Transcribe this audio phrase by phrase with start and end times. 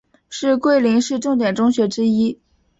[0.29, 2.39] 是桂林市重点中学之一。